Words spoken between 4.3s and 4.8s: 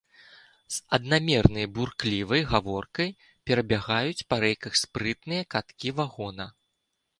па рэйках